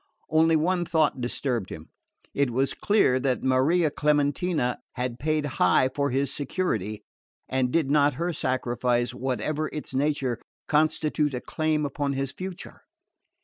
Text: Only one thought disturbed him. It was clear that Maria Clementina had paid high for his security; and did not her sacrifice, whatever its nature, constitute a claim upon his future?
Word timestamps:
Only 0.31 0.55
one 0.55 0.83
thought 0.83 1.21
disturbed 1.21 1.69
him. 1.69 1.89
It 2.33 2.49
was 2.49 2.73
clear 2.73 3.19
that 3.19 3.43
Maria 3.43 3.91
Clementina 3.91 4.79
had 4.93 5.19
paid 5.19 5.45
high 5.45 5.89
for 5.93 6.09
his 6.09 6.33
security; 6.33 7.03
and 7.47 7.71
did 7.71 7.91
not 7.91 8.15
her 8.15 8.33
sacrifice, 8.33 9.13
whatever 9.13 9.69
its 9.71 9.93
nature, 9.93 10.39
constitute 10.67 11.35
a 11.35 11.39
claim 11.41 11.85
upon 11.85 12.13
his 12.13 12.31
future? 12.31 12.81